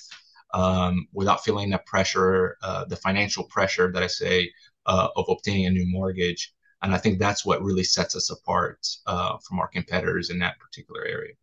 um, 0.54 1.08
without 1.14 1.44
feeling 1.44 1.70
the 1.72 1.80
pressure, 1.80 2.58
uh, 2.64 2.86
the 2.86 2.96
financial 2.96 3.44
pressure 3.46 3.92
that 3.92 4.04
I 4.04 4.08
say 4.08 4.52
uh, 4.86 5.10
of 5.18 5.26
obtaining 5.30 5.66
a 5.66 5.72
new 5.72 5.86
mortgage. 5.88 6.54
And 6.82 6.94
I 6.94 6.98
think 6.98 7.20
that's 7.20 7.46
what 7.46 7.64
really 7.64 7.84
sets 7.84 8.16
us 8.16 8.30
apart 8.30 8.86
uh, 9.08 9.38
from 9.48 9.60
our 9.60 9.68
competitors 9.68 10.30
in 10.30 10.40
that 10.40 10.60
particular 10.60 11.06
area. 11.06 11.34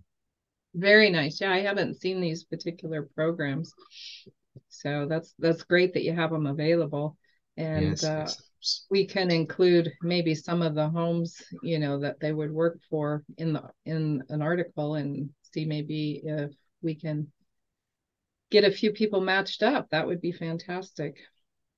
Very 0.74 1.10
nice. 1.10 1.40
Yeah, 1.40 1.52
I 1.52 1.60
haven't 1.60 2.00
seen 2.00 2.20
these 2.20 2.44
particular 2.44 3.02
programs, 3.02 3.72
so 4.68 5.06
that's 5.06 5.34
that's 5.38 5.62
great 5.62 5.94
that 5.94 6.02
you 6.02 6.12
have 6.12 6.30
them 6.30 6.46
available. 6.46 7.16
And 7.56 7.92
yes, 7.92 8.04
uh, 8.04 8.26
yes 8.26 8.42
we 8.90 9.06
can 9.06 9.30
include 9.30 9.92
maybe 10.02 10.34
some 10.34 10.62
of 10.62 10.74
the 10.74 10.88
homes 10.88 11.42
you 11.62 11.78
know 11.78 11.98
that 12.00 12.20
they 12.20 12.32
would 12.32 12.50
work 12.50 12.78
for 12.88 13.24
in 13.38 13.52
the 13.52 13.62
in 13.84 14.22
an 14.28 14.42
article 14.42 14.94
and 14.94 15.30
see 15.52 15.64
maybe 15.64 16.22
if 16.24 16.50
we 16.82 16.94
can 16.94 17.30
get 18.50 18.64
a 18.64 18.70
few 18.70 18.92
people 18.92 19.20
matched 19.20 19.62
up 19.62 19.88
that 19.90 20.06
would 20.06 20.20
be 20.20 20.32
fantastic 20.32 21.18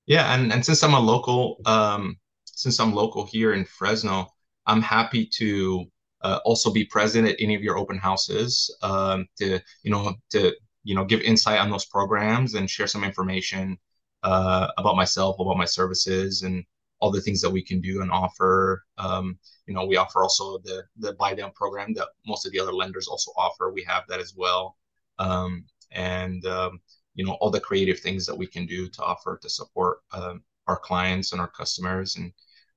yeah 0.05 0.33
and 0.33 0.51
and 0.53 0.65
since 0.65 0.83
i'm 0.83 0.93
a 0.93 0.99
local 0.99 1.57
um 1.65 2.17
since 2.57 2.79
i'm 2.79 2.93
local 2.93 3.25
here 3.25 3.53
in 3.53 3.65
fresno 3.65 4.27
i'm 4.65 4.81
happy 4.81 5.25
to 5.25 5.85
uh, 6.21 6.39
also 6.45 6.71
be 6.71 6.83
present 6.85 7.27
at 7.27 7.35
any 7.39 7.55
of 7.55 7.61
your 7.61 7.77
open 7.77 7.97
houses 7.97 8.75
um 8.81 9.25
to 9.37 9.59
you 9.83 9.91
know 9.91 10.13
to 10.29 10.53
you 10.83 10.95
know 10.95 11.05
give 11.05 11.21
insight 11.21 11.59
on 11.59 11.69
those 11.69 11.85
programs 11.85 12.53
and 12.55 12.69
share 12.69 12.87
some 12.87 13.03
information 13.03 13.77
uh, 14.23 14.67
about 14.77 14.95
myself 14.95 15.37
about 15.39 15.57
my 15.57 15.65
services 15.65 16.43
and 16.43 16.63
all 16.99 17.11
the 17.11 17.21
things 17.21 17.41
that 17.41 17.49
we 17.49 17.61
can 17.61 17.79
do 17.79 18.01
and 18.01 18.11
offer. 18.11 18.83
Um, 18.97 19.37
you 19.67 19.73
know, 19.73 19.85
we 19.85 19.97
offer 19.97 20.23
also 20.23 20.57
the 20.59 20.83
the 20.97 21.13
buy 21.13 21.33
down 21.33 21.51
program 21.51 21.93
that 21.93 22.07
most 22.25 22.45
of 22.45 22.51
the 22.51 22.59
other 22.59 22.73
lenders 22.73 23.07
also 23.07 23.31
offer. 23.37 23.71
We 23.71 23.83
have 23.83 24.03
that 24.07 24.19
as 24.19 24.33
well, 24.35 24.77
um, 25.19 25.65
and 25.91 26.45
um, 26.45 26.79
you 27.15 27.25
know 27.25 27.33
all 27.33 27.51
the 27.51 27.59
creative 27.59 27.99
things 27.99 28.25
that 28.25 28.37
we 28.37 28.47
can 28.47 28.65
do 28.65 28.87
to 28.89 29.03
offer 29.03 29.37
to 29.41 29.49
support 29.49 29.99
um, 30.11 30.43
our 30.67 30.77
clients 30.77 31.31
and 31.31 31.41
our 31.41 31.49
customers 31.49 32.15
and 32.15 32.31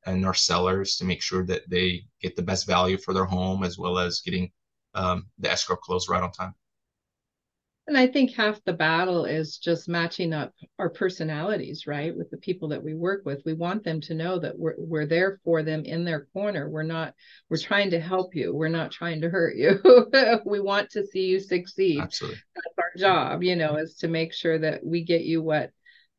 and 0.06 0.24
our 0.24 0.34
sellers 0.34 0.96
to 0.96 1.04
make 1.04 1.22
sure 1.22 1.44
that 1.46 1.68
they 1.68 2.04
get 2.20 2.36
the 2.36 2.42
best 2.42 2.66
value 2.66 2.98
for 2.98 3.14
their 3.14 3.24
home 3.24 3.64
as 3.64 3.78
well 3.78 3.98
as 3.98 4.20
getting 4.20 4.50
um, 4.94 5.26
the 5.38 5.50
escrow 5.50 5.76
closed 5.76 6.08
right 6.08 6.22
on 6.22 6.32
time. 6.32 6.54
And 7.86 7.98
I 7.98 8.06
think 8.06 8.32
half 8.32 8.62
the 8.62 8.72
battle 8.72 9.24
is 9.24 9.58
just 9.58 9.88
matching 9.88 10.32
up 10.32 10.54
our 10.78 10.88
personalities, 10.88 11.88
right, 11.88 12.16
with 12.16 12.30
the 12.30 12.36
people 12.36 12.68
that 12.68 12.84
we 12.84 12.94
work 12.94 13.22
with. 13.24 13.42
We 13.44 13.54
want 13.54 13.82
them 13.82 14.00
to 14.02 14.14
know 14.14 14.38
that 14.38 14.56
we're 14.56 14.76
we're 14.78 15.06
there 15.06 15.40
for 15.44 15.64
them 15.64 15.84
in 15.84 16.04
their 16.04 16.26
corner. 16.32 16.68
We're 16.68 16.84
not 16.84 17.14
we're 17.48 17.56
trying 17.56 17.90
to 17.90 17.98
help 17.98 18.36
you. 18.36 18.54
We're 18.54 18.68
not 18.68 18.92
trying 18.92 19.20
to 19.22 19.28
hurt 19.28 19.56
you. 19.56 19.80
we 20.46 20.60
want 20.60 20.90
to 20.90 21.04
see 21.04 21.26
you 21.26 21.40
succeed. 21.40 22.00
Absolutely. 22.00 22.38
That's 22.54 22.78
our 22.78 22.92
job, 22.96 23.42
you 23.42 23.56
know, 23.56 23.74
is 23.74 23.94
to 23.96 24.08
make 24.08 24.34
sure 24.34 24.58
that 24.58 24.86
we 24.86 25.02
get 25.02 25.22
you 25.22 25.42
what 25.42 25.72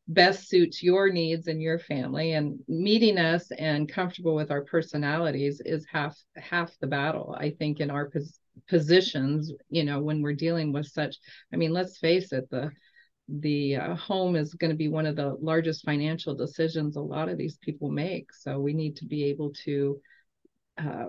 best 0.08 0.50
suits 0.50 0.84
your 0.84 1.10
needs 1.10 1.48
and 1.48 1.62
your 1.62 1.79
family 1.79 2.34
and 2.34 2.60
meeting 2.67 3.17
us 3.17 3.50
and 3.51 3.91
comfortable 3.91 4.36
with 4.36 4.51
our 4.51 4.63
personalities 4.63 5.62
is 5.63 5.86
half 5.91 6.17
half 6.36 6.77
the 6.79 6.88
battle 6.88 7.36
i 7.39 7.50
think 7.51 7.79
in 7.79 7.89
our 7.89 8.10
pos- 8.10 8.39
positions 8.67 9.53
you 9.70 9.84
know 9.84 10.01
when 10.01 10.22
we're 10.22 10.34
dealing 10.34 10.74
with 10.74 10.86
such 10.88 11.15
i 11.53 11.55
mean 11.55 11.72
let's 11.72 11.98
face 12.00 12.34
it 12.34 12.50
the 12.50 12.70
the 13.39 13.75
uh, 13.77 13.96
home 13.96 14.36
is 14.36 14.53
going 14.55 14.72
to 14.72 14.77
be 14.77 14.89
one 14.89 15.05
of 15.05 15.15
the 15.15 15.38
largest 15.41 15.86
financial 15.86 16.36
decisions 16.36 16.96
a 16.96 17.01
lot 17.01 17.29
of 17.29 17.38
these 17.38 17.58
people 17.58 17.89
make. 17.89 18.34
So 18.34 18.60
we 18.60 18.74
need 18.74 18.98
to 18.98 19.05
be 19.05 19.25
able 19.25 19.53
to 19.65 20.01
uh, 20.77 21.05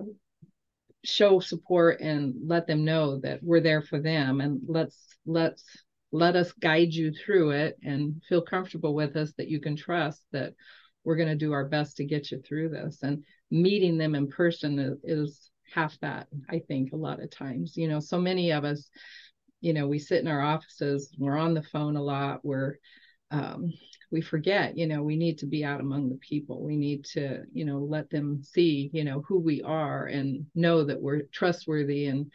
show 1.05 1.41
support 1.41 2.01
and 2.01 2.35
let 2.47 2.67
them 2.67 2.85
know 2.85 3.19
that 3.21 3.43
we're 3.43 3.61
there 3.61 3.83
for 3.83 3.99
them 3.99 4.41
and 4.41 4.61
let's 4.67 4.97
let's 5.27 5.65
let 6.13 6.37
us 6.37 6.53
guide 6.53 6.93
you 6.93 7.13
through 7.13 7.51
it 7.51 7.79
and 7.83 8.23
feel 8.29 8.43
comfortable 8.43 8.95
with 8.95 9.17
us 9.17 9.33
that 9.39 9.49
you 9.49 9.61
can 9.61 9.77
trust 9.77 10.23
that 10.33 10.55
we're 11.05 11.17
going 11.17 11.29
to 11.29 11.35
do 11.35 11.53
our 11.53 11.65
best 11.65 11.97
to 11.97 12.05
get 12.05 12.31
you 12.31 12.41
through 12.41 12.69
this. 12.69 13.03
And 13.03 13.25
meeting 13.51 13.99
them 13.99 14.15
in 14.15 14.29
person 14.29 14.79
is, 14.79 14.99
is 15.05 15.51
half 15.73 15.99
that 16.01 16.27
i 16.51 16.59
think 16.69 16.93
a 16.93 16.97
lot 16.97 17.23
of 17.23 17.31
times. 17.31 17.77
You 17.77 17.89
know 17.89 18.01
so 18.01 18.19
many 18.19 18.53
of 18.53 18.65
us 18.65 18.89
you 19.61 19.73
know 19.73 19.87
we 19.89 19.99
sit 19.99 20.21
in 20.21 20.29
our 20.29 20.43
offices 20.43 21.15
we're 21.19 21.39
on 21.39 21.55
the 21.55 21.63
phone 21.63 21.97
a 21.97 22.03
lot 22.03 22.45
we're 22.45 22.77
um, 23.31 23.73
we 24.11 24.21
forget 24.21 24.77
you 24.77 24.87
know 24.87 25.03
we 25.03 25.17
need 25.17 25.39
to 25.39 25.47
be 25.47 25.65
out 25.65 25.81
among 25.81 26.11
the 26.11 26.17
people. 26.17 26.63
We 26.63 26.77
need 26.77 27.05
to 27.13 27.45
you 27.53 27.65
know 27.65 27.79
let 27.79 28.11
them 28.11 28.43
see 28.43 28.91
you 28.93 29.05
know 29.05 29.23
who 29.27 29.39
we 29.41 29.63
are 29.63 30.07
and 30.07 30.47
know 30.55 30.85
that 30.85 31.01
we're 31.01 31.23
trustworthy 31.33 32.07
and 32.07 32.31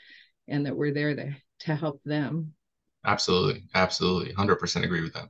and 0.48 0.66
that 0.66 0.76
we're 0.76 0.94
there 0.94 1.16
to, 1.16 1.36
to 1.60 1.76
help 1.76 2.02
them 2.04 2.54
absolutely 3.08 3.64
absolutely 3.74 4.32
100% 4.34 4.84
agree 4.86 5.02
with 5.02 5.14
that 5.14 5.30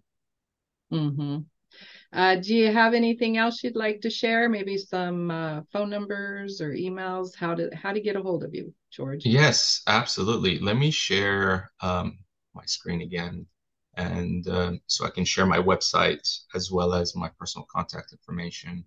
mm-hmm. 0.91 1.37
Uh, 2.13 2.35
do 2.35 2.55
you 2.55 2.71
have 2.71 2.93
anything 2.93 3.37
else 3.37 3.63
you'd 3.63 3.75
like 3.75 4.01
to 4.01 4.09
share? 4.09 4.47
Maybe 4.47 4.77
some 4.77 5.29
uh, 5.29 5.61
phone 5.73 5.89
numbers 5.89 6.61
or 6.61 6.71
emails? 6.71 7.35
How 7.35 7.53
to 7.53 7.69
how 7.75 7.91
to 7.91 7.99
get 7.99 8.15
a 8.15 8.21
hold 8.21 8.43
of 8.43 8.55
you, 8.55 8.73
George? 8.91 9.25
Yes, 9.25 9.81
absolutely. 9.87 10.59
Let 10.59 10.77
me 10.77 10.89
share 10.89 11.71
um, 11.81 12.19
my 12.55 12.65
screen 12.65 13.01
again, 13.01 13.45
and 13.95 14.47
um, 14.47 14.81
so 14.87 15.05
I 15.05 15.09
can 15.09 15.25
share 15.25 15.45
my 15.45 15.59
website 15.59 16.25
as 16.55 16.71
well 16.71 16.93
as 16.93 17.15
my 17.15 17.29
personal 17.37 17.67
contact 17.69 18.13
information. 18.13 18.85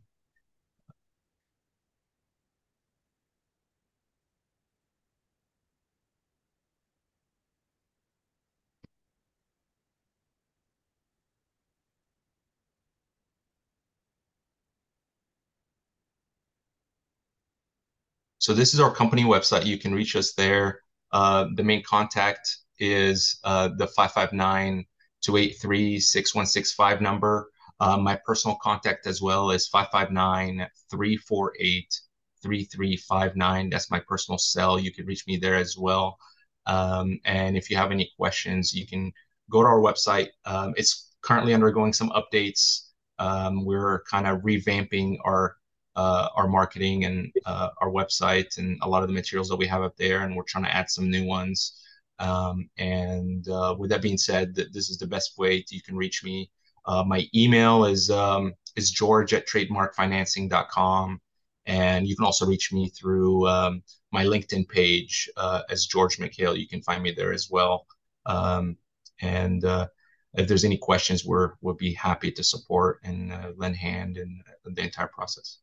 So 18.40 18.54
this 18.54 18.72
is 18.72 18.80
our 18.80 18.90
company 18.90 19.22
website. 19.24 19.66
You 19.66 19.76
can 19.76 19.94
reach 19.94 20.16
us 20.16 20.32
there. 20.32 20.80
Uh, 21.12 21.48
the 21.56 21.62
main 21.62 21.82
contact 21.82 22.56
is 22.78 23.38
uh, 23.44 23.68
the 23.76 23.86
559 23.86 24.86
283 25.20 26.00
6165 26.00 27.02
number. 27.02 27.50
Uh, 27.80 27.98
my 27.98 28.18
personal 28.24 28.56
contact 28.62 29.06
as 29.06 29.20
well 29.20 29.50
is 29.50 29.68
559 29.68 30.66
348 30.90 32.00
3359. 32.42 33.68
That's 33.68 33.90
my 33.90 34.00
personal 34.08 34.38
cell. 34.38 34.80
You 34.80 34.90
can 34.90 35.04
reach 35.04 35.26
me 35.26 35.36
there 35.36 35.56
as 35.56 35.76
well. 35.76 36.16
Um, 36.64 37.20
and 37.26 37.58
if 37.58 37.68
you 37.68 37.76
have 37.76 37.92
any 37.92 38.10
questions, 38.18 38.72
you 38.72 38.86
can 38.86 39.12
go 39.50 39.60
to 39.60 39.68
our 39.68 39.80
website. 39.80 40.28
Um, 40.46 40.72
it's 40.78 41.12
currently 41.20 41.52
undergoing 41.52 41.92
some 41.92 42.08
updates. 42.10 42.86
Um, 43.18 43.66
we're 43.66 44.02
kind 44.04 44.26
of 44.26 44.38
revamping 44.38 45.18
our 45.26 45.56
our 45.96 46.48
marketing 46.48 47.04
and 47.04 47.32
uh, 47.46 47.70
our 47.80 47.90
website 47.90 48.58
and 48.58 48.78
a 48.82 48.88
lot 48.88 49.02
of 49.02 49.08
the 49.08 49.14
materials 49.14 49.48
that 49.48 49.56
we 49.56 49.66
have 49.66 49.82
up 49.82 49.96
there, 49.96 50.22
and 50.22 50.34
we're 50.34 50.42
trying 50.44 50.64
to 50.64 50.74
add 50.74 50.90
some 50.90 51.10
new 51.10 51.26
ones. 51.26 51.82
Um, 52.18 52.68
and 52.76 53.48
uh, 53.48 53.74
with 53.78 53.90
that 53.90 54.02
being 54.02 54.18
said, 54.18 54.54
th- 54.54 54.72
this 54.72 54.90
is 54.90 54.98
the 54.98 55.06
best 55.06 55.38
way 55.38 55.64
you 55.70 55.82
can 55.82 55.96
reach 55.96 56.22
me. 56.22 56.50
Uh, 56.86 57.02
my 57.04 57.26
email 57.34 57.84
is 57.84 58.10
um, 58.10 58.54
is 58.76 58.90
george 58.90 59.32
at 59.34 59.46
trademarkfinancing.com. 59.48 61.20
And 61.66 62.06
you 62.06 62.16
can 62.16 62.24
also 62.24 62.46
reach 62.46 62.72
me 62.72 62.88
through 62.88 63.46
um, 63.46 63.82
my 64.12 64.24
LinkedIn 64.24 64.68
page 64.68 65.30
uh, 65.36 65.62
as 65.68 65.86
George 65.86 66.18
Mikhail. 66.18 66.56
You 66.56 66.66
can 66.66 66.82
find 66.82 67.02
me 67.02 67.12
there 67.12 67.32
as 67.32 67.48
well. 67.50 67.86
Um, 68.26 68.76
and 69.20 69.64
uh, 69.64 69.88
if 70.34 70.48
there's 70.48 70.64
any 70.64 70.78
questions, 70.78 71.24
we're 71.24 71.52
we'll 71.60 71.74
be 71.74 71.92
happy 71.92 72.32
to 72.32 72.42
support 72.42 73.00
and 73.04 73.32
uh, 73.32 73.52
lend 73.56 73.76
hand 73.76 74.16
in 74.16 74.42
the 74.64 74.82
entire 74.82 75.08
process. 75.08 75.58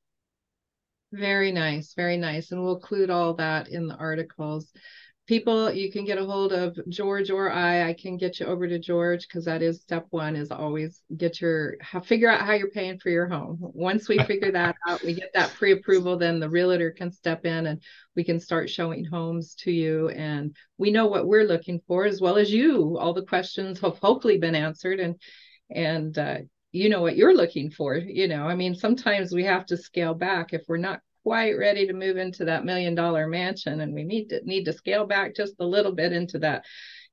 Very 1.14 1.52
nice, 1.54 1.94
very 1.94 2.18
nice, 2.18 2.52
and 2.52 2.62
we'll 2.62 2.76
include 2.76 3.10
all 3.10 3.34
that 3.36 3.70
in 3.70 3.88
the 3.88 3.96
articles. 3.96 4.72
People 5.26 5.72
you 5.72 5.92
can 5.92 6.06
get 6.06 6.18
a 6.18 6.26
hold 6.26 6.54
of 6.54 6.78
george 6.88 7.30
or 7.30 7.52
i. 7.52 7.90
I 7.90 7.94
can 7.94 8.16
get 8.16 8.40
you 8.40 8.46
over 8.46 8.66
to 8.68 8.80
george 8.80 9.28
because 9.28 9.44
that 9.46 9.62
is 9.62 9.82
step 9.82 10.06
one 10.10 10.38
is 10.38 10.52
always 10.52 11.02
get 11.18 11.42
your 11.42 11.76
figure 12.06 12.30
out 12.30 12.46
how 12.46 12.54
you're 12.54 12.70
paying 12.72 12.98
for 13.00 13.10
your 13.10 13.28
home. 13.28 13.58
Once 13.60 14.08
we 14.08 14.18
figure 14.26 14.52
that 14.54 14.78
out 14.88 15.04
we 15.04 15.14
get 15.14 15.32
that 15.34 15.54
pre-approval 15.54 16.18
then 16.18 16.40
the 16.40 16.50
realtor 16.50 16.92
can 16.92 17.12
step 17.12 17.46
in 17.46 17.68
and 17.68 17.82
we 18.16 18.24
can 18.24 18.40
start 18.40 18.70
showing 18.70 19.04
homes 19.04 19.56
to 19.56 19.72
you. 19.72 20.10
And 20.10 20.56
we 20.78 20.92
know 20.92 21.08
what 21.08 21.28
we're 21.28 21.44
looking 21.44 21.82
for 21.88 22.06
as 22.06 22.22
well 22.22 22.38
as 22.38 22.52
you. 22.52 22.98
All 22.98 23.14
the 23.14 23.26
questions 23.26 23.80
have 23.82 23.98
hopefully 24.00 24.38
been 24.38 24.56
answered 24.56 25.00
and 25.02 25.16
and 25.70 26.18
uh, 26.18 26.38
you 26.72 26.90
know 26.90 27.02
what 27.02 27.16
you're 27.16 27.36
looking 27.36 27.72
for 27.72 27.96
you 27.96 28.28
know? 28.28 28.48
I 28.48 28.56
mean 28.56 28.76
sometimes 28.76 29.34
we 29.34 29.44
have 29.44 29.66
to 29.68 29.78
scale 29.78 30.14
back 30.14 30.54
if 30.54 30.64
we're 30.68 30.78
not 30.78 31.02
quite 31.24 31.58
ready 31.58 31.86
to 31.86 31.94
move 31.94 32.16
into 32.16 32.46
that 32.46 32.64
million 32.64 32.96
dollar 32.96 33.28
mansion 33.28 33.82
and 33.82 33.94
we 33.94 34.04
need 34.04 34.30
to 34.30 34.42
need 34.46 34.64
to 34.64 34.72
scale 34.72 35.06
back 35.06 35.36
just 35.36 35.56
a 35.60 35.66
little 35.66 35.92
bit 35.92 36.14
into 36.14 36.40
that 36.40 36.64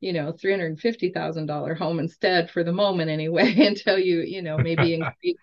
you 0.00 0.12
know 0.12 0.32
$350,000 0.32 1.76
home 1.76 1.99
instead 1.99 2.50
for 2.50 2.62
the 2.62 2.73
moment 2.73 3.11
anyway 3.11 3.52
until 3.66 3.99
you 3.99 4.20
you 4.20 4.42
know 4.42 4.56
maybe 4.56 4.94
increase, 5.23 5.37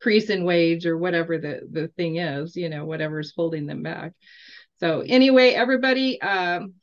increase 0.00 0.30
in 0.30 0.44
wage 0.44 0.86
or 0.86 0.98
whatever 0.98 1.38
the 1.38 1.60
the 1.70 1.88
thing 1.96 2.16
is 2.16 2.56
you 2.56 2.68
know 2.68 2.84
whatever's 2.84 3.32
holding 3.36 3.66
them 3.66 3.82
back. 3.82 4.12
So 4.80 5.02
anyway 5.06 5.50
everybody 5.50 6.20
um 6.20 6.74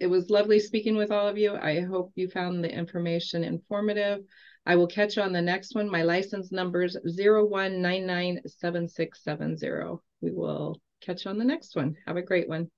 it 0.00 0.06
was 0.06 0.30
lovely 0.30 0.60
speaking 0.60 0.96
with 0.96 1.10
all 1.10 1.26
of 1.26 1.38
you. 1.38 1.56
I 1.56 1.80
hope 1.80 2.12
you 2.14 2.28
found 2.28 2.62
the 2.62 2.72
information 2.72 3.42
informative 3.42 4.20
I 4.68 4.76
will 4.76 4.86
catch 4.86 5.16
you 5.16 5.22
on 5.22 5.32
the 5.32 5.40
next 5.40 5.74
one. 5.74 5.88
My 5.88 6.02
license 6.02 6.52
number 6.52 6.84
is 6.84 6.98
01997670. 7.06 9.98
We 10.20 10.30
will 10.30 10.78
catch 11.00 11.24
you 11.24 11.30
on 11.30 11.38
the 11.38 11.44
next 11.44 11.74
one. 11.74 11.96
Have 12.06 12.18
a 12.18 12.22
great 12.22 12.50
one. 12.50 12.66